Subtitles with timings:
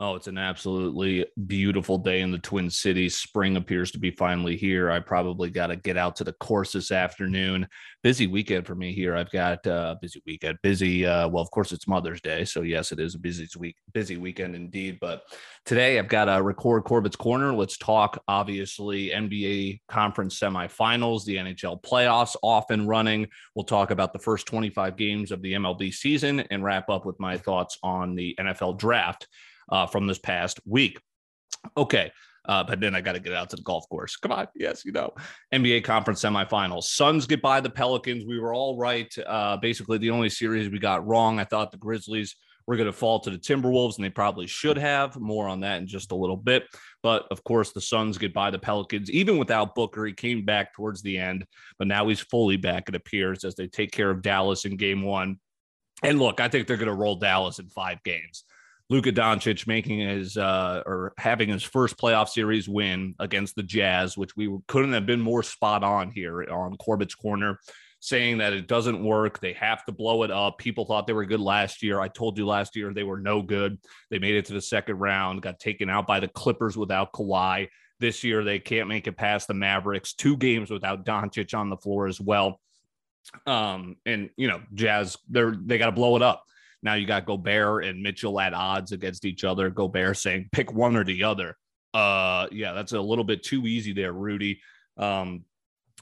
[0.00, 3.14] Oh, it's an absolutely beautiful day in the Twin Cities.
[3.14, 4.90] Spring appears to be finally here.
[4.90, 7.68] I probably got to get out to the course this afternoon.
[8.02, 9.14] Busy weekend for me here.
[9.14, 11.06] I've got uh busy weekend, busy.
[11.06, 14.16] Uh, well, of course, it's Mother's Day, so yes, it is a busy week, busy
[14.16, 14.98] weekend indeed.
[15.00, 15.22] But
[15.64, 17.54] today I've got to record Corbett's Corner.
[17.54, 23.28] Let's talk, obviously, NBA conference semifinals, the NHL playoffs off and running.
[23.54, 27.20] We'll talk about the first 25 games of the MLB season and wrap up with
[27.20, 29.28] my thoughts on the NFL draft
[29.70, 31.00] uh, from this past week.
[31.76, 32.10] Okay.
[32.46, 34.16] Uh, but then I got to get out to the golf course.
[34.16, 34.48] Come on.
[34.54, 35.14] Yes, you know,
[35.52, 36.84] NBA conference semifinals.
[36.84, 38.26] Suns get by the Pelicans.
[38.26, 39.12] We were all right.
[39.26, 42.92] Uh, basically, the only series we got wrong, I thought the Grizzlies were going to
[42.92, 45.18] fall to the Timberwolves, and they probably should have.
[45.18, 46.64] More on that in just a little bit.
[47.02, 50.04] But of course, the Suns get by the Pelicans, even without Booker.
[50.04, 51.46] He came back towards the end,
[51.78, 55.02] but now he's fully back, it appears, as they take care of Dallas in game
[55.02, 55.38] one.
[56.02, 58.44] And look, I think they're going to roll Dallas in five games.
[58.90, 64.16] Luka Doncic making his uh, or having his first playoff series win against the Jazz,
[64.16, 67.58] which we couldn't have been more spot on here on Corbett's Corner,
[68.00, 69.40] saying that it doesn't work.
[69.40, 70.58] They have to blow it up.
[70.58, 71.98] People thought they were good last year.
[71.98, 73.78] I told you last year they were no good.
[74.10, 77.68] They made it to the second round, got taken out by the Clippers without Kawhi.
[78.00, 80.12] This year they can't make it past the Mavericks.
[80.12, 82.60] Two games without Doncic on the floor as well.
[83.46, 86.44] Um, and you know, Jazz, they're they got to blow it up.
[86.84, 89.70] Now you got Gobert and Mitchell at odds against each other.
[89.70, 91.56] Gobert saying pick one or the other.
[91.94, 94.60] Uh, yeah, that's a little bit too easy there, Rudy.
[94.98, 95.44] Um,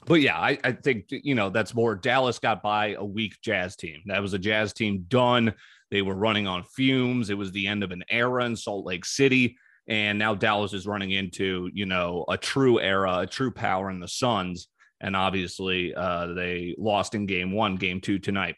[0.05, 1.95] but yeah, I, I think you know that's more.
[1.95, 4.03] Dallas got by a weak Jazz team.
[4.07, 5.55] That was a Jazz team done.
[5.93, 7.31] They were running on fumes.
[7.31, 10.87] It was the end of an era in Salt Lake City, and now Dallas is
[10.87, 14.67] running into you know a true era, a true power in the Suns.
[15.01, 18.57] And obviously, uh, they lost in game one, game two tonight.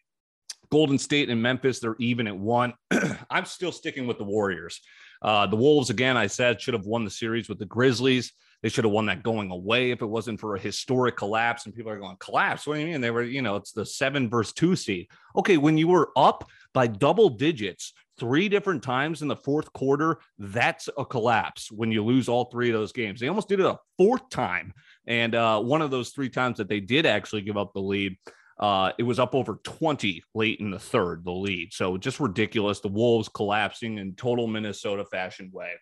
[0.70, 2.74] Golden State and Memphis, they're even at one.
[3.30, 4.80] I'm still sticking with the Warriors.
[5.22, 8.32] Uh, the Wolves, again, I said should have won the series with the Grizzlies.
[8.62, 11.66] They should have won that going away if it wasn't for a historic collapse.
[11.66, 12.66] And people are going, collapse?
[12.66, 13.00] What do you mean?
[13.00, 15.08] They were, you know, it's the seven versus two seed.
[15.36, 20.18] Okay, when you were up by double digits three different times in the fourth quarter,
[20.38, 23.20] that's a collapse when you lose all three of those games.
[23.20, 24.72] They almost did it a fourth time.
[25.06, 28.16] And uh, one of those three times that they did actually give up the lead
[28.58, 31.72] uh, it was up over 20 late in the third, the lead.
[31.72, 32.80] So just ridiculous.
[32.80, 35.72] The Wolves collapsing in total Minnesota fashion way.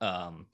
[0.00, 0.46] Um,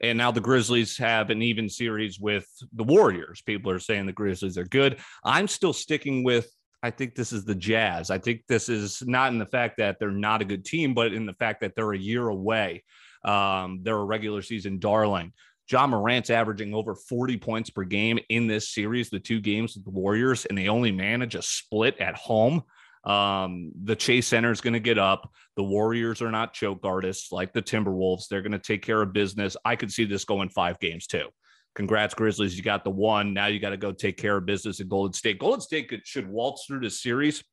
[0.00, 3.42] and now the Grizzlies have an even series with the Warriors.
[3.42, 4.98] People are saying the Grizzlies are good.
[5.24, 6.48] I'm still sticking with,
[6.82, 8.10] I think this is the Jazz.
[8.10, 11.12] I think this is not in the fact that they're not a good team, but
[11.12, 12.84] in the fact that they're a year away.
[13.24, 15.32] Um, they're a regular season darling.
[15.70, 19.84] Ja Morant's averaging over 40 points per game in this series, the two games with
[19.84, 22.62] the Warriors, and they only manage a split at home.
[23.04, 25.30] Um, the Chase Center is going to get up.
[25.56, 28.28] The Warriors are not choke artists like the Timberwolves.
[28.28, 29.56] They're going to take care of business.
[29.64, 31.28] I could see this going five games too.
[31.74, 32.56] Congrats, Grizzlies.
[32.56, 33.34] You got the one.
[33.34, 35.38] Now you got to go take care of business at Golden State.
[35.38, 37.44] Golden State could, should waltz through the series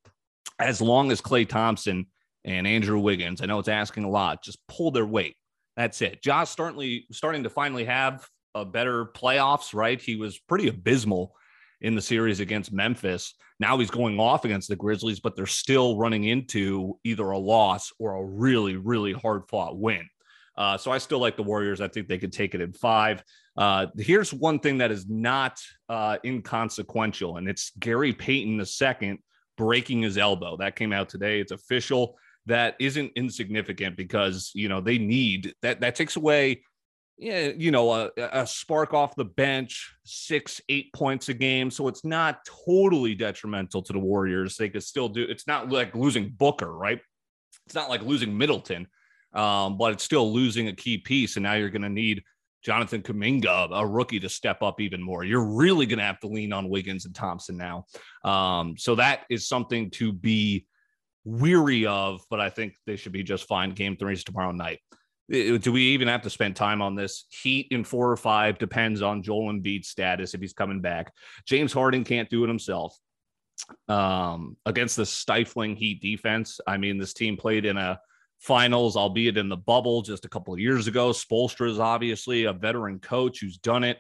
[0.60, 2.08] as long as Klay Thompson
[2.44, 5.36] and Andrew Wiggins, I know it's asking a lot, just pull their weight.
[5.76, 6.22] That's it.
[6.22, 10.00] Josh starting starting to finally have a better playoffs, right?
[10.00, 11.36] He was pretty abysmal
[11.82, 13.34] in the series against Memphis.
[13.60, 17.92] Now he's going off against the Grizzlies, but they're still running into either a loss
[18.00, 20.08] or a really, really hard fought win.
[20.58, 21.82] Uh, so I still like the Warriors.
[21.82, 23.24] I think they could take it in five.
[23.58, 29.20] Uh, here's one thing that is not uh, inconsequential, and it's Gary Payton II
[29.58, 30.58] breaking his elbow.
[30.58, 31.40] That came out today.
[31.40, 36.62] It's official that isn't insignificant because you know they need that that takes away
[37.18, 41.72] yeah, you know, a, a, spark off the bench, six, eight points a game.
[41.72, 44.58] So it's not totally detrimental to the Warriors.
[44.58, 45.24] They could still do.
[45.24, 47.00] It's not like losing Booker, right?
[47.66, 48.88] It's not like losing Middleton,
[49.34, 51.38] um, but it's still losing a key piece.
[51.38, 52.22] And now you're going to need
[52.64, 55.24] Jonathan Kuminga, a rookie, to step up even more.
[55.24, 57.86] You're really going to have to lean on Wiggins and Thompson now.
[58.26, 60.66] Um, so that is something to be
[61.26, 63.72] weary of, but I think they should be just fine.
[63.72, 64.80] Game three is tomorrow night.
[65.30, 67.26] Do we even have to spend time on this?
[67.30, 71.12] Heat in four or five depends on Joel Embiid's status if he's coming back.
[71.48, 72.96] James Harden can't do it himself
[73.88, 76.60] um, against the stifling Heat defense.
[76.68, 78.00] I mean, this team played in a
[78.40, 81.10] finals, albeit in the bubble just a couple of years ago.
[81.10, 83.98] Spoelstra is obviously a veteran coach who's done it.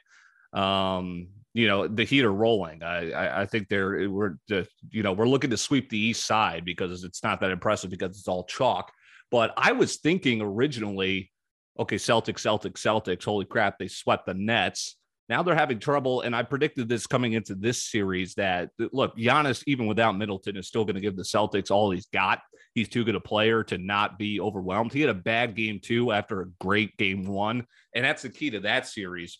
[0.53, 2.83] Um, you know the Heat are rolling.
[2.83, 6.27] I, I, I think they're we're just you know we're looking to sweep the East
[6.27, 8.91] Side because it's not that impressive because it's all chalk.
[9.31, 11.31] But I was thinking originally,
[11.79, 13.23] okay, Celtics, Celtics, Celtics.
[13.23, 14.97] Holy crap, they swept the Nets.
[15.29, 16.21] Now they're having trouble.
[16.21, 20.67] And I predicted this coming into this series that look, Giannis, even without Middleton, is
[20.67, 22.41] still going to give the Celtics all he's got.
[22.73, 24.91] He's too good a player to not be overwhelmed.
[24.91, 27.65] He had a bad game two after a great game one.
[27.95, 29.39] And that's the key to that series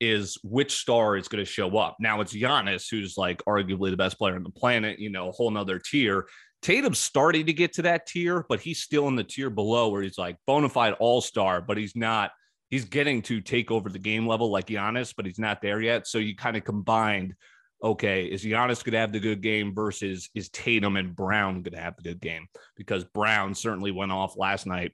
[0.00, 1.96] is which star is going to show up.
[2.00, 5.32] Now it's Giannis, who's like arguably the best player on the planet, you know, a
[5.32, 6.26] whole nother tier.
[6.62, 10.02] Tatum's starting to get to that tier, but he's still in the tier below where
[10.02, 12.30] he's like bona fide all star, but he's not
[12.70, 16.06] he's getting to take over the game level like Giannis, but he's not there yet.
[16.06, 17.34] So you kind of combined,
[17.82, 21.74] okay, is Giannis going to have the good game versus is Tatum and Brown going
[21.74, 22.46] to have the good game?
[22.76, 24.92] Because Brown certainly went off last night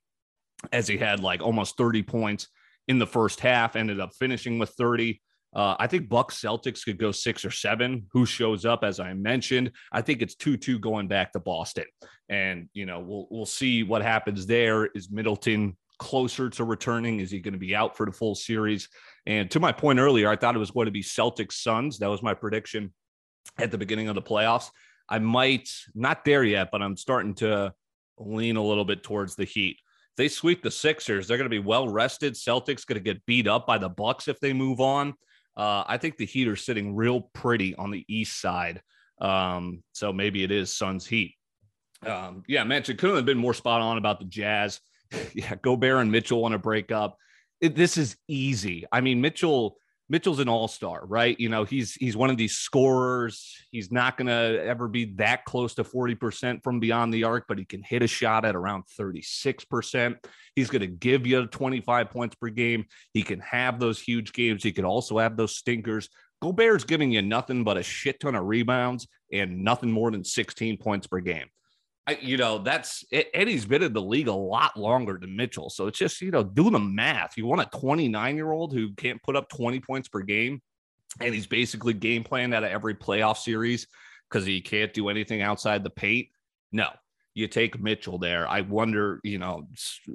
[0.72, 2.48] as he had like almost 30 points
[2.88, 5.20] in the first half, ended up finishing with 30.
[5.54, 8.06] Uh, I think Bucks Celtics could go six or seven.
[8.12, 9.72] Who shows up, as I mentioned?
[9.90, 11.86] I think it's two two going back to Boston,
[12.28, 14.86] and you know we'll we'll see what happens there.
[14.86, 17.20] Is Middleton closer to returning?
[17.20, 18.88] Is he going to be out for the full series?
[19.24, 21.98] And to my point earlier, I thought it was going to be Celtics Suns.
[22.00, 22.92] That was my prediction
[23.58, 24.68] at the beginning of the playoffs.
[25.08, 27.72] I might not there yet, but I'm starting to
[28.18, 29.78] lean a little bit towards the Heat.
[30.16, 32.34] They sweep the Sixers, they're going to be well rested.
[32.34, 35.14] Celtics going to get beat up by the Bucks if they move on.
[35.56, 38.82] Uh, I think the Heat are sitting real pretty on the East side.
[39.20, 41.34] Um, so maybe it is Suns Heat.
[42.04, 44.80] Um, yeah, mentioned couldn't have been more spot on about the Jazz.
[45.34, 47.16] yeah, Gobert and Mitchell want to break up.
[47.60, 48.84] It, this is easy.
[48.92, 51.38] I mean, Mitchell Mitchell's an all-star, right?
[51.38, 53.56] You know, he's he's one of these scorers.
[53.72, 57.58] He's not going to ever be that close to 40% from beyond the arc, but
[57.58, 60.16] he can hit a shot at around 36%.
[60.54, 62.86] He's going to give you 25 points per game.
[63.12, 64.62] He can have those huge games.
[64.62, 66.08] He can also have those stinkers.
[66.40, 70.76] Gobert's giving you nothing but a shit ton of rebounds and nothing more than 16
[70.76, 71.46] points per game.
[72.06, 75.70] I, you know, that's Eddie's been in the league a lot longer than Mitchell.
[75.70, 77.36] So it's just, you know, do the math.
[77.36, 80.62] You want a 29 year old who can't put up 20 points per game,
[81.20, 83.88] and he's basically game planned out of every playoff series
[84.30, 86.28] because he can't do anything outside the paint.
[86.70, 86.88] No,
[87.34, 88.48] you take Mitchell there.
[88.48, 89.68] I wonder, you know,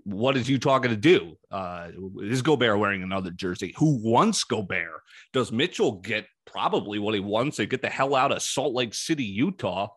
[0.05, 1.37] what is Utah going to do?
[1.51, 1.89] Uh,
[2.21, 3.73] is Gobert wearing another jersey?
[3.77, 5.01] Who wants Gobert?
[5.33, 8.93] Does Mitchell get probably what he wants and get the hell out of Salt Lake
[8.93, 9.89] City, Utah?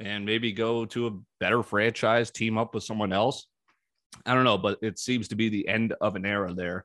[0.00, 3.46] And maybe go to a better franchise, team up with someone else.
[4.26, 6.84] I don't know, but it seems to be the end of an era there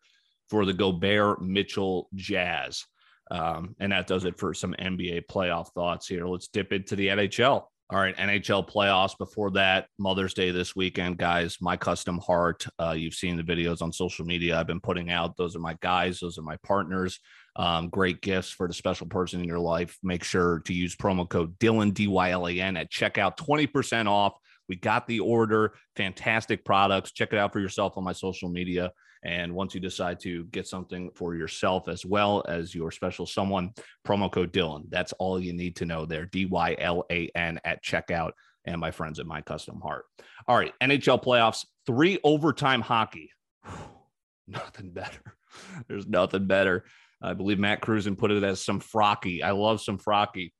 [0.49, 2.85] for the Gobert Mitchell Jazz.
[3.31, 6.27] Um, and that does it for some NBA playoff thoughts here.
[6.27, 7.63] Let's dip into the NHL.
[7.91, 9.17] All right, NHL playoffs.
[9.17, 11.57] Before that, Mother's Day this weekend, guys.
[11.61, 12.65] My custom heart.
[12.79, 15.37] Uh, you've seen the videos on social media I've been putting out.
[15.37, 16.19] Those are my guys.
[16.19, 17.19] Those are my partners.
[17.57, 19.97] Um, great gifts for the special person in your life.
[20.03, 23.37] Make sure to use promo code Dylan D Y L A N at checkout.
[23.37, 24.37] Twenty percent off.
[24.67, 25.75] We got the order.
[25.95, 27.11] Fantastic products.
[27.11, 28.91] Check it out for yourself on my social media.
[29.23, 33.71] And once you decide to get something for yourself as well as your special someone,
[34.05, 34.83] promo code Dylan.
[34.89, 36.25] That's all you need to know there.
[36.25, 38.31] D Y L A N at checkout.
[38.65, 40.05] And my friends at My Custom Heart.
[40.47, 43.31] All right, NHL playoffs, three overtime hockey.
[44.47, 45.35] nothing better.
[45.87, 46.83] There's nothing better.
[47.25, 49.41] I believe Matt Cruzen put it as some frocky.
[49.41, 50.51] I love some frocky.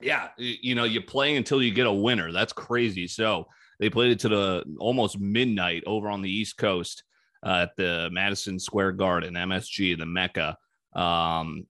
[0.00, 2.32] Yeah, you know, you play until you get a winner.
[2.32, 3.06] That's crazy.
[3.08, 3.46] So
[3.80, 7.02] they played it to the almost midnight over on the East Coast
[7.44, 10.56] uh, at the Madison Square Garden, MSG, the Mecca,
[10.94, 11.66] um,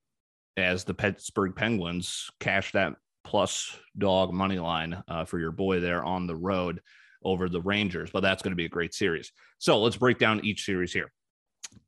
[0.56, 2.94] as the Pittsburgh Penguins cash that
[3.24, 6.80] plus dog money line uh, for your boy there on the road
[7.24, 8.10] over the Rangers.
[8.12, 9.32] But that's going to be a great series.
[9.58, 11.10] So let's break down each series here.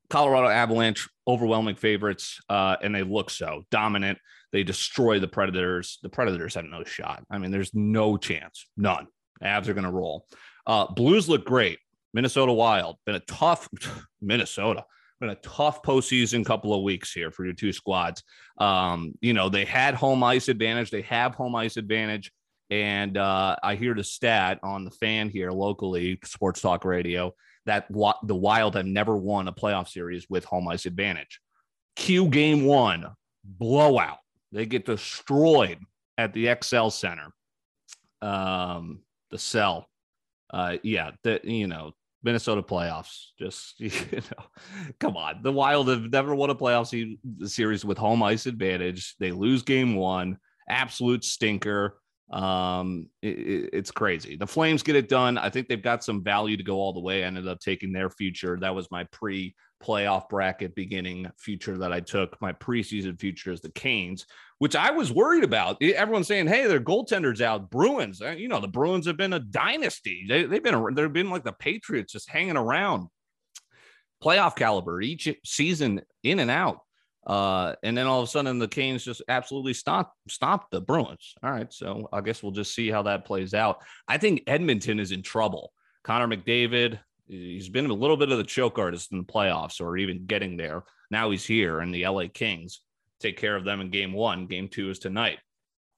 [0.09, 4.17] Colorado Avalanche, overwhelming favorites, uh, and they look so dominant.
[4.51, 5.99] They destroy the Predators.
[6.01, 7.23] The Predators have no shot.
[7.29, 9.07] I mean, there's no chance, none.
[9.43, 10.25] Avs are going to roll.
[10.65, 11.79] Uh, Blues look great.
[12.13, 13.69] Minnesota Wild been a tough
[14.21, 14.85] Minnesota
[15.19, 18.23] been a tough postseason couple of weeks here for your two squads.
[18.59, 20.91] Um, you know they had home ice advantage.
[20.91, 22.31] They have home ice advantage,
[22.69, 27.33] and uh, I hear the stat on the fan here locally, Sports Talk Radio,
[27.67, 31.39] that the Wild have never won a playoff series with home ice advantage.
[31.95, 33.05] Q game one
[33.43, 34.17] blowout.
[34.51, 35.79] They get destroyed
[36.17, 37.27] at the Xcel Center.
[38.21, 39.87] Um, the cell.
[40.51, 41.91] Uh, yeah, the you know
[42.23, 43.27] Minnesota playoffs.
[43.37, 44.45] Just you know,
[44.99, 45.43] come on.
[45.43, 46.87] The Wild have never won a playoff
[47.47, 49.15] series with home ice advantage.
[49.19, 50.37] They lose game one.
[50.69, 51.97] Absolute stinker.
[52.31, 54.35] Um, it, it's crazy.
[54.35, 55.37] The Flames get it done.
[55.37, 57.23] I think they've got some value to go all the way.
[57.23, 58.57] I ended up taking their future.
[58.59, 62.39] That was my pre playoff bracket beginning future that I took.
[62.41, 64.25] My preseason future is the Canes,
[64.57, 65.81] which I was worried about.
[65.81, 69.39] Everyone's saying, "Hey, their goaltenders out." Bruins, uh, you know, the Bruins have been a
[69.39, 70.25] dynasty.
[70.27, 73.07] They, they've been they've been like the Patriots, just hanging around.
[74.23, 76.79] Playoff caliber each season, in and out.
[77.27, 81.35] Uh, and then all of a sudden the Canes just absolutely stop stop the Bruins.
[81.43, 83.79] All right, so I guess we'll just see how that plays out.
[84.07, 85.73] I think Edmonton is in trouble.
[86.05, 89.97] Connor McDavid, he's been a little bit of the choke artist in the playoffs or
[89.97, 90.85] even getting there.
[91.11, 92.79] Now he's here, and the LA Kings
[93.19, 94.47] take care of them in game one.
[94.47, 95.39] Game two is tonight.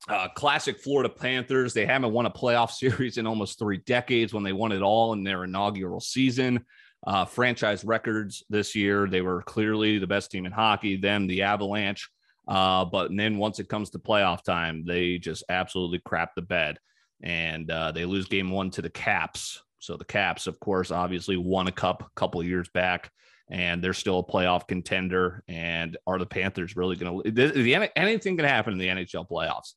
[0.07, 1.75] Uh, classic Florida Panthers.
[1.75, 5.13] They haven't won a playoff series in almost three decades when they won it all
[5.13, 6.65] in their inaugural season
[7.05, 9.07] uh, franchise records this year.
[9.07, 12.09] They were clearly the best team in hockey, them, the Avalanche.
[12.47, 16.79] Uh, but then once it comes to playoff time, they just absolutely crap the bed
[17.21, 19.61] and uh, they lose game one to the Caps.
[19.79, 23.11] So the Caps, of course, obviously won a cup a couple years back
[23.49, 25.43] and they're still a playoff contender.
[25.47, 27.91] And are the Panthers really going to?
[27.95, 29.73] Anything can happen in the NHL playoffs.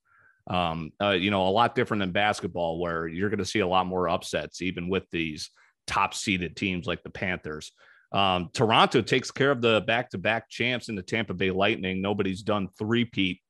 [0.49, 3.67] Um, uh, you know, a lot different than basketball, where you're going to see a
[3.67, 5.50] lot more upsets, even with these
[5.86, 7.72] top seeded teams like the Panthers.
[8.12, 12.02] Um, Toronto takes care of the back to back champs in the Tampa Bay Lightning.
[12.02, 13.40] Nobody's done three peat,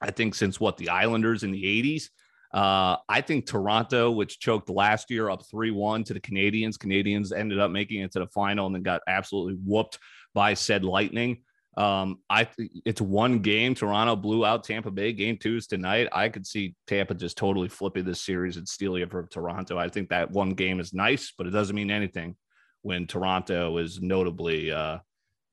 [0.00, 2.08] I think, since what the Islanders in the 80s.
[2.52, 7.32] Uh, I think Toronto, which choked last year up 3 1 to the Canadiens, Canadiens
[7.34, 9.98] ended up making it to the final and then got absolutely whooped
[10.34, 11.42] by said Lightning.
[11.76, 12.48] Um, I
[12.84, 13.74] it's one game.
[13.74, 15.12] Toronto blew out Tampa Bay.
[15.12, 16.08] Game two is tonight.
[16.12, 19.78] I could see Tampa just totally flipping this series and stealing it from Toronto.
[19.78, 22.36] I think that one game is nice, but it doesn't mean anything
[22.82, 24.98] when Toronto is notably uh,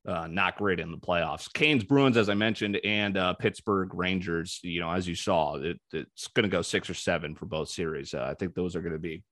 [0.06, 1.52] uh, not great in the playoffs.
[1.54, 4.60] Canes, Bruins, as I mentioned, and uh, Pittsburgh Rangers.
[4.62, 7.70] You know, as you saw, it, it's going to go six or seven for both
[7.70, 8.14] series.
[8.14, 9.24] Uh, I think those are going to be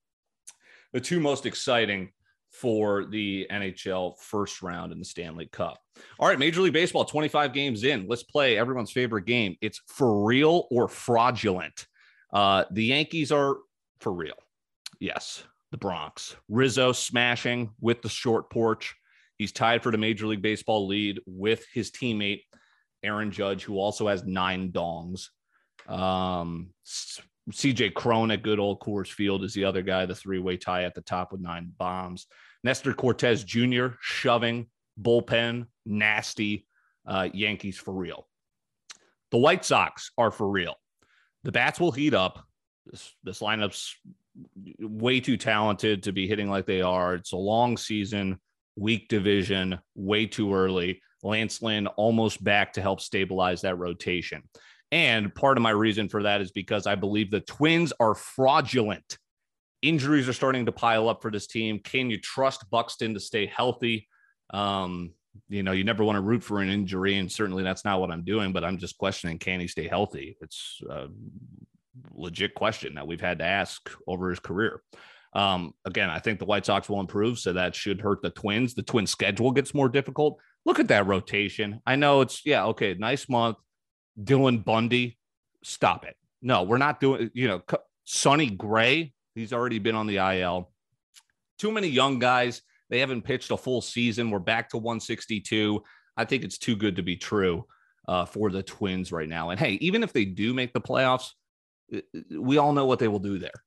[0.94, 2.12] the two most exciting
[2.52, 5.78] for the NHL first round in the Stanley Cup.
[6.20, 8.08] All right, Major League Baseball, 25 games in.
[8.08, 9.56] Let's play everyone's favorite game.
[9.62, 11.88] It's for real or fraudulent.
[12.32, 13.58] Uh, the Yankees are
[14.00, 14.38] for real.
[15.00, 16.36] Yes, the Bronx.
[16.50, 18.96] Rizzo smashing with the short porch.
[19.38, 22.42] He's tied for the Major League Baseball lead with his teammate,
[23.04, 25.30] Aaron Judge, who also has nine dongs.
[25.88, 26.72] Um,
[27.52, 30.84] CJ Cron at good old Coors Field is the other guy, the three way tie
[30.84, 32.28] at the top with nine bombs.
[32.64, 33.96] Nestor Cortes Jr.
[34.02, 34.68] shoving
[35.02, 36.68] bullpen, nasty
[37.08, 38.28] uh, Yankees for real.
[39.32, 40.76] The White Sox are for real.
[41.44, 42.46] The bats will heat up.
[42.86, 43.96] This, this lineup's
[44.80, 47.16] way too talented to be hitting like they are.
[47.16, 48.40] It's a long season,
[48.76, 51.02] weak division, way too early.
[51.24, 54.44] Lance Lynn almost back to help stabilize that rotation.
[54.92, 59.18] And part of my reason for that is because I believe the Twins are fraudulent.
[59.82, 61.80] Injuries are starting to pile up for this team.
[61.80, 64.08] Can you trust Buxton to stay healthy?
[64.52, 65.12] Um,
[65.50, 68.12] you know, you never want to root for an injury, and certainly that's not what
[68.12, 68.54] I'm doing.
[68.54, 70.38] But I'm just questioning: Can he stay healthy?
[70.42, 71.08] It's a
[72.14, 74.82] legit question that we've had to ask over his career.
[75.34, 78.74] Um, again, I think the White Sox will improve, so that should hurt the Twins.
[78.74, 80.40] The Twins' schedule gets more difficult.
[80.66, 81.82] Look at that rotation.
[81.86, 83.58] I know it's yeah, okay, nice month.
[84.22, 85.18] Dylan Bundy,
[85.64, 86.16] stop it.
[86.42, 87.62] No, we're not doing, you know,
[88.06, 90.72] Sonny Gray, he's already been on the IL.
[91.60, 92.62] Too many young guys.
[92.90, 94.32] They haven't pitched a full season.
[94.32, 95.84] We're back to 162.
[96.16, 97.66] I think it's too good to be true
[98.08, 99.50] uh, for the Twins right now.
[99.50, 101.32] And hey, even if they do make the playoffs,
[102.32, 103.64] we all know what they will do there.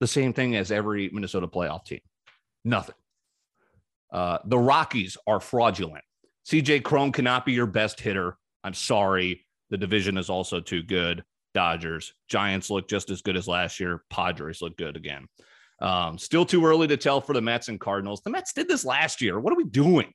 [0.00, 2.00] The same thing as every Minnesota playoff team.
[2.64, 2.94] Nothing.
[4.10, 6.04] Uh, the Rockies are fraudulent.
[6.46, 8.36] CJ Cron cannot be your best hitter.
[8.64, 9.46] I'm sorry.
[9.70, 11.24] The division is also too good.
[11.54, 14.02] Dodgers, Giants look just as good as last year.
[14.10, 15.26] Padres look good again.
[15.80, 18.20] Um, still too early to tell for the Mets and Cardinals.
[18.20, 19.40] The Mets did this last year.
[19.40, 20.12] What are we doing?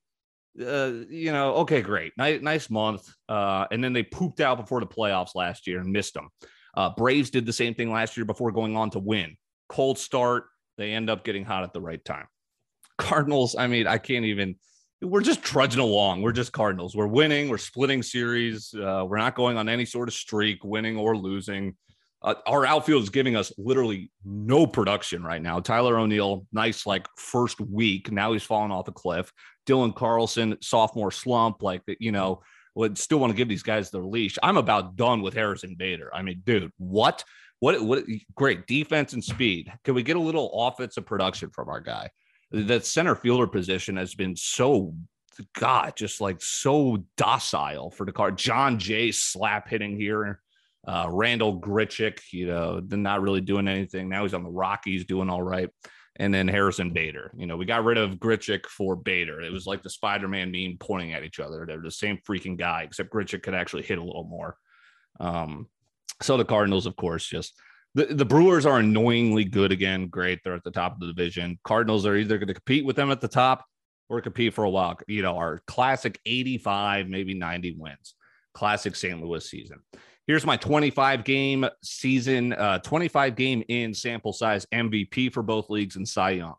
[0.60, 3.10] Uh, you know, okay, great, nice, nice month.
[3.28, 6.30] Uh, and then they pooped out before the playoffs last year and missed them.
[6.78, 9.36] Uh, Braves did the same thing last year before going on to win.
[9.68, 10.46] Cold start,
[10.78, 12.28] they end up getting hot at the right time.
[12.98, 14.56] Cardinals, I mean, I can't even
[15.06, 16.22] we're just trudging along.
[16.22, 16.96] We're just Cardinals.
[16.96, 17.50] We're winning.
[17.50, 18.74] We're splitting series.
[18.74, 21.76] Uh, we're not going on any sort of streak, winning or losing.
[22.22, 25.60] Uh, our outfield is giving us literally no production right now.
[25.60, 28.12] Tyler O'Neill, nice like first week.
[28.12, 29.32] Now he's fallen off a cliff.
[29.68, 31.62] Dylan Carlson, sophomore slump.
[31.62, 32.42] Like you know,
[32.74, 34.38] would still want to give these guys their leash.
[34.42, 36.10] I'm about done with Harrison Bader.
[36.14, 37.24] I mean, dude, what?
[37.60, 37.82] What?
[37.82, 38.06] What?
[38.36, 39.72] Great defense and speed.
[39.84, 42.10] Can we get a little offensive production from our guy?
[42.52, 44.94] That center fielder position has been so
[45.54, 48.38] God, just like so docile for the card.
[48.38, 50.42] Jon Jay slap hitting here.
[50.88, 54.08] Uh, Randal Grichuk, you know, not really doing anything.
[54.08, 55.70] Now he's on the Rockies doing all right.
[56.18, 57.32] And then Harrison Bader.
[57.36, 59.42] You know, we got rid of Grichuk for Bader.
[59.42, 61.66] It was like the Spider Man meme pointing at each other.
[61.66, 64.56] They're the same freaking guy, except Grichuk could actually hit a little more.
[65.20, 65.68] Um,
[66.22, 67.60] so the Cardinals, of course, just
[67.96, 70.08] the, the Brewers are annoyingly good again.
[70.08, 70.40] Great.
[70.44, 71.58] They're at the top of the division.
[71.64, 73.66] Cardinals are either going to compete with them at the top
[74.10, 75.00] or compete for a while.
[75.08, 78.16] You know, our classic 85, maybe 90 wins,
[78.54, 79.22] classic St.
[79.24, 79.80] Louis season.
[80.28, 85.96] Here's my 25 game season, uh, 25 game in sample size MVP for both leagues
[85.96, 86.56] and Cy Young.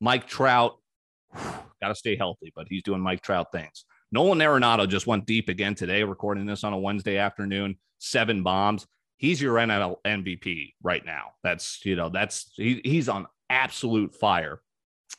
[0.00, 0.78] Mike Trout,
[1.34, 3.84] got to stay healthy, but he's doing Mike Trout things.
[4.12, 8.86] Nolan Arenado just went deep again today, recording this on a Wednesday afternoon, seven bombs.
[9.18, 11.32] He's your NL MVP right now.
[11.42, 14.60] That's, you know, that's, he, he's on absolute fire.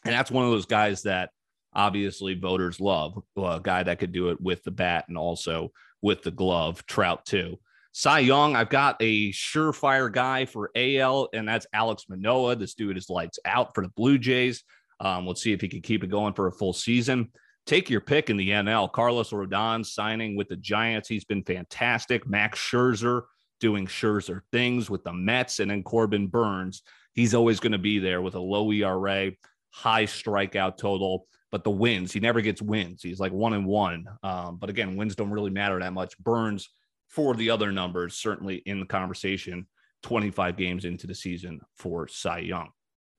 [0.04, 1.30] And that's one of those guys that
[1.74, 6.24] obviously voters love a guy that could do it with the bat and also with
[6.24, 6.86] the glove.
[6.86, 7.60] Trout, too.
[7.92, 12.56] Cy Young, I've got a surefire guy for AL, and that's Alek Manoah.
[12.56, 14.64] This dude is lights out for the Blue Jays.
[15.00, 17.32] Um, let's see if he can keep it going for a full season.
[17.66, 18.92] Take your pick in the NL.
[18.92, 21.10] Carlos Rodon signing with the Giants.
[21.10, 22.28] He's been fantastic.
[22.28, 23.24] Max Scherzer
[23.60, 26.82] doing Scherzer things with the Mets, and then Corbin Burnes.
[27.14, 29.32] He's always going to be there with a low ERA,
[29.72, 33.02] high strikeout total but the wins, he never gets wins.
[33.02, 34.06] He's like one and one.
[34.24, 36.18] Um, but again, wins don't really matter that much.
[36.20, 36.70] Burnes,
[37.08, 39.68] for the other numbers, certainly in the conversation,
[40.04, 42.70] 25 games into the season for Cy Young.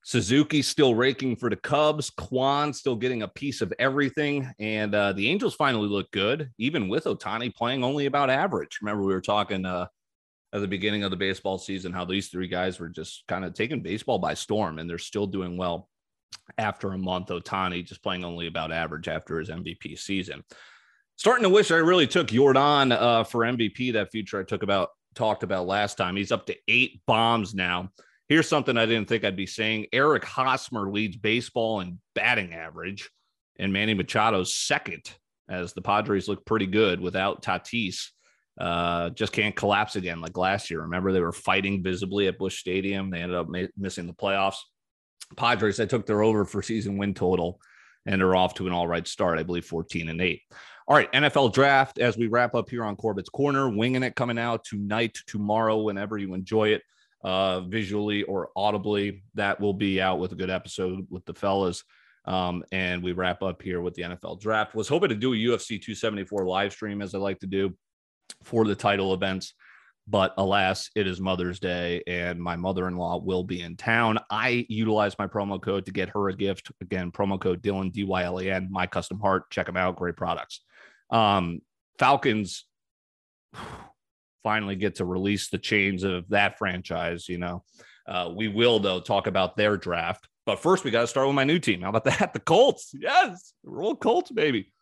[0.03, 2.09] Suzuki still raking for the Cubs.
[2.09, 4.51] Kwan still getting a piece of everything.
[4.59, 8.79] And uh, the Angels finally look good, even with Ohtani playing only about average.
[8.81, 9.87] Remember, we were talking uh,
[10.53, 13.53] at the beginning of the baseball season how these three guys were just kind of
[13.53, 15.87] taking baseball by storm, and they're still doing well
[16.57, 17.27] after a month.
[17.27, 20.43] Ohtani just playing only about average after his MVP season.
[21.17, 23.93] Starting to wish I really took Yordan uh, for MVP.
[23.93, 26.15] That future I took about talked about last time.
[26.15, 27.91] He's up to eight bombs now.
[28.27, 29.87] Here's something I didn't think I'd be saying.
[29.91, 33.09] Eric Hosmer leads baseball in batting average,
[33.59, 35.11] and Manny Machado's second,
[35.49, 38.07] as the Padres look pretty good without Tatis.
[38.59, 40.81] Uh, just can't collapse again like last year.
[40.81, 43.09] Remember, they were fighting visibly at Busch Stadium.
[43.09, 44.57] They ended up ma- missing the playoffs.
[45.35, 47.59] Padres, I took their over for season win total,
[48.05, 49.39] and they're off to an all right start.
[49.39, 50.41] I believe 14 and 8.
[50.87, 54.37] All right, NFL draft as we wrap up here on Corbett's Corner, winging it coming
[54.37, 56.81] out tonight, tomorrow, whenever you enjoy it,
[57.23, 59.23] uh, visually or audibly.
[59.35, 61.83] That will be out with a good episode with the fellas.
[62.25, 64.75] Um, and we wrap up here with the NFL draft.
[64.75, 67.73] Was hoping to do a UFC 274 live stream as I like to do
[68.43, 69.53] for the title events.
[70.07, 74.19] But alas, it is Mother's Day and my mother in law will be in town.
[74.29, 76.71] I utilize my promo code to get her a gift.
[76.81, 79.49] Again, promo code Dylan, D Y L A N, my custom heart.
[79.51, 79.95] Check them out.
[79.95, 80.61] Great products.
[81.11, 81.61] Um,
[81.99, 82.65] Falcons
[84.43, 87.29] finally get to release the chains of that franchise.
[87.29, 87.63] You know,
[88.07, 90.27] uh, we will, though, talk about their draft.
[90.45, 91.81] But first, we got to start with my new team.
[91.81, 92.33] How about that?
[92.33, 92.93] The Colts.
[92.93, 94.73] Yes, roll Colts, baby.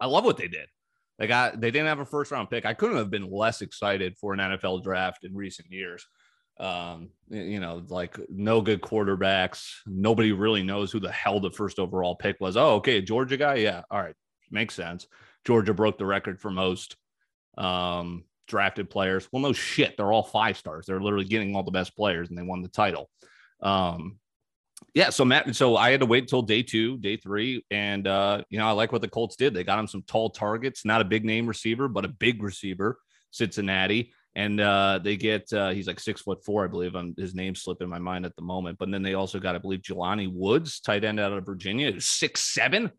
[0.00, 0.66] I love what they did.
[1.18, 2.64] They got they didn't have a first round pick.
[2.64, 6.06] I couldn't have been less excited for an NFL draft in recent years.
[6.60, 9.68] Um, you know, like no good quarterbacks.
[9.86, 12.56] Nobody really knows who the hell the first overall pick was.
[12.56, 13.56] Oh, okay, Georgia guy.
[13.56, 14.14] Yeah, all right,
[14.50, 15.06] makes sense.
[15.44, 16.96] Georgia broke the record for most
[17.56, 19.28] um, drafted players.
[19.32, 20.86] Well, no shit, they're all five stars.
[20.86, 23.08] They're literally getting all the best players, and they won the title.
[23.60, 24.18] Um,
[24.94, 28.42] yeah, so Matt, so I had to wait until day two, day three, and uh,
[28.48, 29.54] you know, I like what the Colts did.
[29.54, 32.98] They got him some tall targets, not a big name receiver, but a big receiver,
[33.30, 34.12] Cincinnati.
[34.34, 36.94] And uh, they get uh, he's like six foot four, I believe.
[36.94, 38.78] I'm, his name slipping my mind at the moment.
[38.78, 42.42] But then they also got, I believe, Jelani Woods, tight end out of Virginia, six
[42.42, 42.90] seven.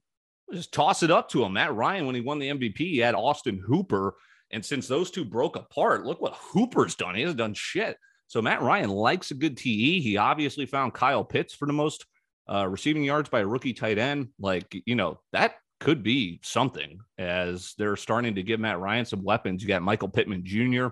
[0.52, 1.54] Just toss it up to him.
[1.54, 4.16] Matt Ryan, when he won the MVP, he had Austin Hooper.
[4.52, 7.16] And since those two broke apart, look what Hooper's done.
[7.16, 7.98] He hasn't done shit.
[8.30, 10.00] So Matt Ryan likes a good TE.
[10.02, 12.06] He obviously found Kyle Pitts for the most
[12.48, 14.30] uh, receiving yards by a rookie tight end.
[14.40, 19.24] Like, you know, that could be something as they're starting to give Matt Ryan some
[19.24, 19.64] weapons.
[19.64, 20.90] You got Michael Pittman Jr.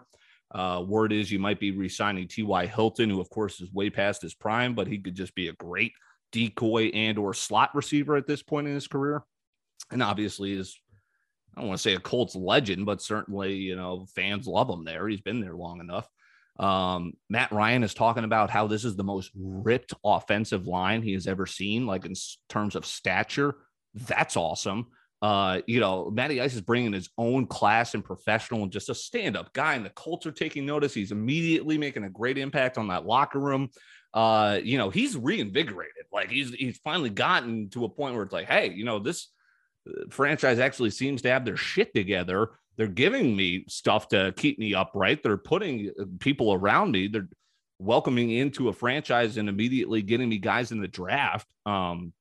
[0.50, 2.66] Uh, word is you might be re-signing T.Y.
[2.66, 5.54] Hilton, who of course is way past his prime, but he could just be a
[5.54, 5.92] great
[6.32, 9.22] decoy and or slot receiver at this point in his career.
[9.92, 10.76] And obviously is
[11.56, 14.86] I don't want to say a Colts legend, but certainly, you know, fans love him
[14.86, 15.08] there.
[15.08, 16.08] He's been there long enough.
[16.60, 21.14] Um, Matt Ryan is talking about how this is the most ripped offensive line he
[21.14, 22.14] has ever seen, like in
[22.50, 23.56] terms of stature.
[23.94, 24.88] That's awesome.
[25.22, 28.96] Uh, you know, Matty Ice is bringing his own class and professional and just a
[28.96, 30.94] stand up guy, and the Colts are taking notice.
[30.94, 33.70] He's immediately making a great impact on that locker room.
[34.14, 36.06] Uh, you know, he's reinvigorated.
[36.12, 39.28] Like he's he's finally gotten to a point where it's like, hey, you know, this
[39.88, 44.60] uh, franchise actually seems to have their shit together they're giving me stuff to keep
[44.60, 45.24] me upright.
[45.24, 47.08] They're putting uh, people around me.
[47.08, 47.30] They're
[47.80, 51.48] welcoming into a franchise and immediately getting me guys in the draft.
[51.66, 52.14] Um,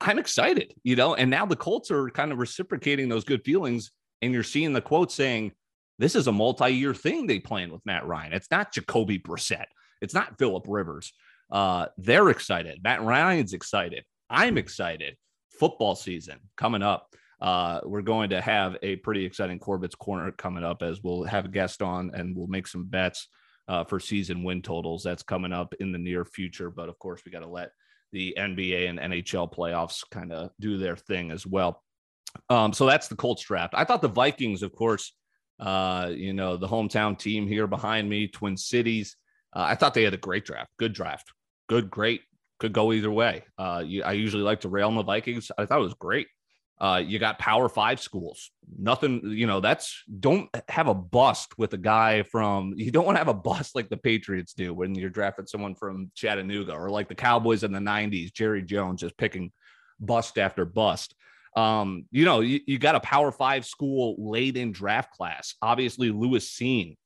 [0.00, 3.90] I'm excited, you know, and now the Colts are kind of reciprocating those good feelings.
[4.22, 5.52] And you're seeing the quote saying,
[5.98, 8.32] this is a multi-year thing they plan with Matt Ryan.
[8.32, 9.66] It's not Jacoby Brissett.
[10.00, 11.12] It's not Philip Rivers.
[11.50, 12.82] Uh, they're excited.
[12.82, 14.04] Matt Ryan's excited.
[14.28, 15.16] I'm excited
[15.58, 17.14] football season coming up.
[17.40, 21.44] Uh, we're going to have a pretty exciting Corbett's Corner coming up as we'll have
[21.44, 23.28] a guest on and we'll make some bets
[23.68, 25.02] uh, for season win totals.
[25.02, 26.70] That's coming up in the near future.
[26.70, 27.70] But of course, we got to let
[28.12, 31.82] the NBA and NHL playoffs kind of do their thing as well.
[32.48, 33.74] Um, so that's the Colts draft.
[33.76, 35.12] I thought the Vikings, of course,
[35.58, 39.16] uh, you know, the hometown team here behind me, Twin Cities.
[39.54, 41.32] Uh, I thought they had a great draft, good draft,
[41.68, 42.22] good, great,
[42.58, 43.44] could go either way.
[43.58, 45.50] Uh, you, I usually like to rail on the Vikings.
[45.56, 46.28] I thought it was great.
[46.78, 48.50] Uh, you got Power Five schools.
[48.78, 49.60] Nothing, you know.
[49.60, 52.74] That's don't have a bust with a guy from.
[52.76, 55.74] You don't want to have a bust like the Patriots do when you're drafting someone
[55.74, 58.32] from Chattanooga or like the Cowboys in the '90s.
[58.32, 59.52] Jerry Jones just picking
[60.00, 61.14] bust after bust.
[61.56, 65.54] Um, you know, you, you got a Power Five school late in draft class.
[65.62, 66.98] Obviously, Lewis Cine,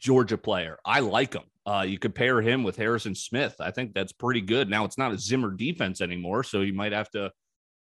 [0.00, 0.78] Georgia player.
[0.86, 1.44] I like him.
[1.66, 3.56] Uh, you compare him with Harrison Smith.
[3.60, 4.70] I think that's pretty good.
[4.70, 7.30] Now it's not a Zimmer defense anymore, so you might have to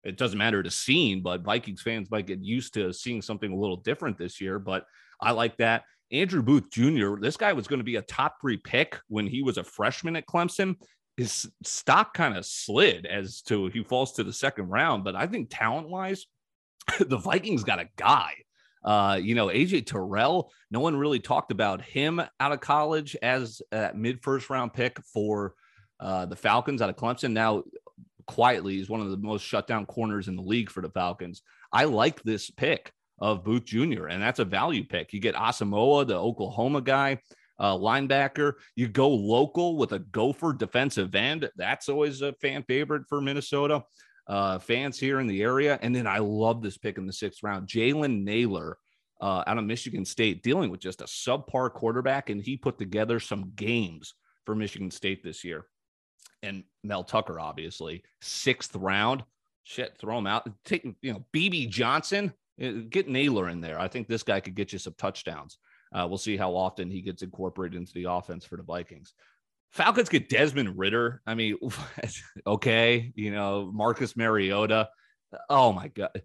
[0.05, 3.57] it doesn't matter to Cine, but Vikings fans might get used to seeing something a
[3.57, 4.59] little different this year.
[4.59, 4.85] But
[5.21, 5.85] I like that.
[6.11, 9.43] Andrew Booth Jr., this guy was going to be a top three pick when he
[9.43, 10.77] was a freshman at Clemson.
[11.17, 15.05] His stock kind of slid as to he falls to the second round.
[15.05, 16.27] But I think talent wise,
[17.01, 18.35] the Vikings got a guy.
[18.85, 23.63] Uh, you know, AJ Terrell, no one really talked about him out of college as
[23.71, 25.55] a mid first round pick for
[26.01, 27.31] uh, the Falcons out of Clemson.
[27.31, 27.63] Now,
[28.27, 31.43] quietly is one of the most shut down corners in the league for the Falcons.
[31.73, 35.13] I like this pick of Booth Jr., and that's a value pick.
[35.13, 37.19] You get Asamoah, the Oklahoma guy,
[37.59, 38.55] uh, linebacker.
[38.77, 41.49] You go local with a gopher defensive end.
[41.57, 43.83] That's always a fan favorite for Minnesota
[44.27, 45.79] uh, fans here in the area.
[45.83, 48.79] And then I love this pick in the sixth round, Jalen Nailor
[49.21, 53.21] Uh, out of Michigan State, dealing with just a subpar quarterback, and he put together
[53.21, 55.65] some games for Michigan State this year
[56.43, 59.25] and Mel Tucker, obviously, sixth round.
[59.65, 60.49] Shit, throw him out.
[60.65, 63.79] Take you know BB Johnson, uh, get Nailor in there.
[63.79, 65.59] I think this guy could get you some touchdowns.
[65.95, 69.15] Uh, we'll see how often he gets incorporated into the offense for the Vikings.
[69.71, 71.23] Falcons get Desmond Ridder.
[71.27, 71.57] I mean,
[72.47, 74.89] okay, you know Marcus Mariota.
[75.49, 76.23] Oh my god,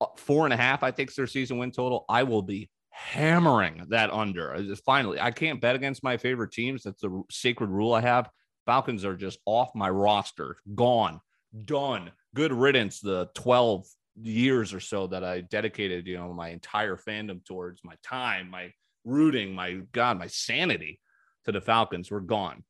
[0.00, 0.82] uh, four and a half.
[0.82, 2.04] I think their season win total.
[2.08, 4.64] I will be hammering that under.
[4.84, 6.82] Finally, I can't bet against my favorite teams.
[6.82, 8.30] That's the sacred rule I have.
[8.66, 11.20] Falcons are just off my roster, gone,
[11.64, 12.10] done.
[12.34, 13.00] Good riddance.
[13.00, 13.86] The 12
[14.22, 18.72] years or so that I dedicated, you know, my entire fandom towards my time, my
[19.04, 21.00] rooting, my God, my sanity
[21.44, 22.64] to the Falcons were gone.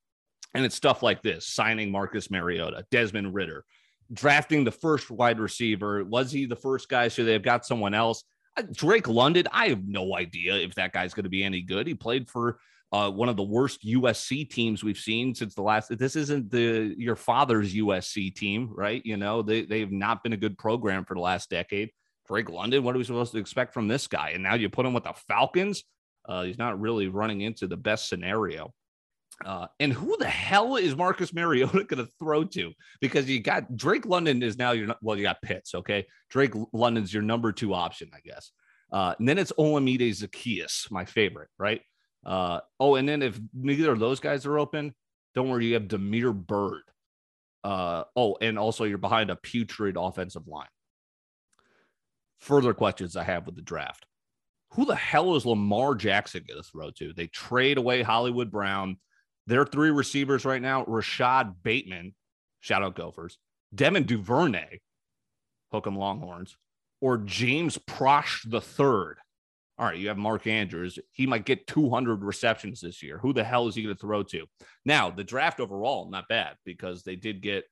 [0.54, 3.64] And it's stuff like this signing Marcus Mariota, Desmond Ridder,
[4.12, 6.04] drafting the first wide receiver.
[6.04, 7.08] Was he the first guy?
[7.08, 8.22] Should they have got someone else?
[8.56, 11.86] Uh, Drake London, I have no idea if that guy's going to be any good.
[11.86, 12.58] He played for
[12.96, 15.96] uh, one of the worst USC teams we've seen since the last.
[15.98, 19.02] This isn't the your father's USC team, right?
[19.04, 21.90] You know they they've not been a good program for the last decade.
[22.26, 24.30] Drake London, what are we supposed to expect from this guy?
[24.30, 25.84] And now you put him with the Falcons.
[26.26, 28.72] Uh, he's not really running into the best scenario.
[29.44, 32.72] Uh, and who the hell is Marcus Mariota going to throw to?
[33.00, 35.74] Because you got Drake London is now your well, you got Pitts.
[35.74, 38.52] Okay, Drake London's your number two option, I guess.
[38.90, 41.82] Uh, and then it's Olamide Zaccheaus, my favorite, right?
[42.26, 44.92] Uh, oh, and then if neither of those guys are open,
[45.34, 46.82] don't worry, you have Damiere Byrd.
[47.62, 50.66] Uh, oh, and also you're behind a putrid offensive line.
[52.40, 54.06] Further questions I have with the draft.
[54.72, 57.12] Who the hell is Lamar Jackson going to throw to?
[57.12, 58.98] They trade away Hollywood Brown.
[59.46, 62.14] Their three receivers right now Rashod Bateman,
[62.60, 63.38] shout out Gophers,
[63.74, 64.80] Devin Duvernay,
[65.70, 66.56] hook 'em Longhorns,
[67.00, 69.18] or James Proche the third,
[69.78, 70.98] all right, you have Mark Andrews.
[71.12, 73.18] He might get 200 receptions this year.
[73.18, 74.46] Who the hell is he going to throw to?
[74.84, 77.64] Now, the draft overall, not bad because they did get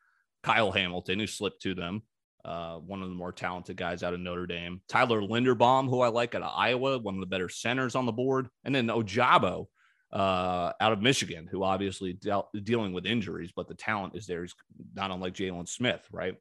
[0.42, 2.02] Kyle Hamilton, who slipped to them,
[2.44, 4.82] uh, one of the more talented guys out of Notre Dame.
[4.86, 8.12] Tyler Linderbaum, who I like out of Iowa, one of the better centers on the
[8.12, 8.48] board.
[8.64, 9.66] And then Ojabo
[10.12, 14.42] uh, out of Michigan, who obviously dealt, dealing with injuries, but the talent is there.
[14.42, 14.54] He's
[14.94, 16.36] not unlike Jaylon Smith, right?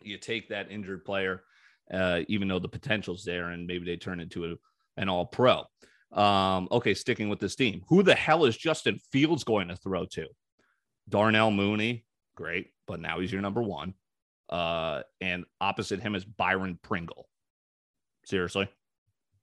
[0.00, 1.42] You take that injured player,
[1.92, 4.54] uh, even though the potential's there, and maybe they turn into a
[4.96, 5.64] an all pro.
[6.12, 7.82] Um, okay, sticking with this team.
[7.88, 10.26] Who the hell is Justin Fields going to throw to?
[11.08, 12.04] Darnell Mooney,
[12.36, 13.94] great, but now he's your number one.
[14.48, 17.28] Uh, and opposite him is Byron Pringle.
[18.24, 18.68] Seriously.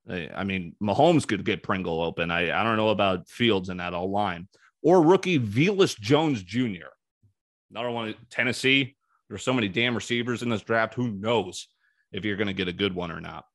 [0.10, 2.32] I mean, Mahomes could get Pringle open.
[2.32, 4.48] I, I don't know about Fields in that all line.
[4.82, 6.90] Or rookie Velus Jones Jr.
[7.70, 8.96] Another one, Tennessee.
[9.30, 10.96] There's so many damn receivers in this draft.
[10.96, 11.68] Who knows
[12.12, 13.46] if you're going to get a good one or not?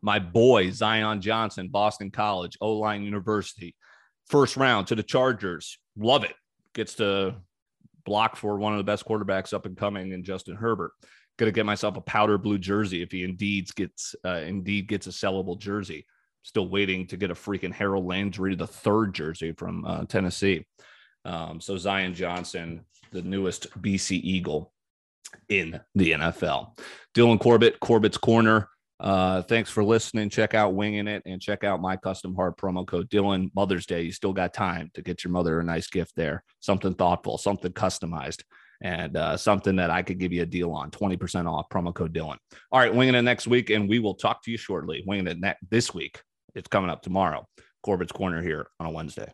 [0.00, 3.74] My boy Zion Johnson, Boston College, O line University,
[4.28, 5.78] first round to the Chargers.
[5.96, 6.34] Love it.
[6.74, 7.36] Gets to
[8.04, 10.92] block for one of the best quarterbacks up and coming in Justin Herbert.
[11.38, 15.10] To get myself a powder blue jersey if he indeed gets uh, indeed gets a
[15.10, 16.06] sellable jersey.
[16.42, 20.64] Still waiting to get a freaking Harold Landry the third jersey from uh, Tennessee.
[21.26, 24.72] Um, so Zion Johnson, the newest BC Eagle
[25.48, 26.78] in the NFL.
[27.14, 28.68] Dylan Corbett, Corbett's Corner.
[28.98, 30.30] Uh, thanks for listening.
[30.30, 33.50] Check out Winging It and check out my custom heart promo code Dylan.
[33.54, 36.42] Mother's Day, you still got time to get your mother a nice gift there.
[36.60, 38.42] Something thoughtful, something customized,
[38.82, 42.14] and uh, something that I could give you a deal on 20% off promo code
[42.14, 42.38] Dylan.
[42.72, 45.02] All right, Winging It next week, and we will talk to you shortly.
[45.06, 46.22] Winging It ne- this week.
[46.54, 47.46] It's coming up tomorrow.
[47.84, 49.30] Corbett's Corner here on a Wednesday.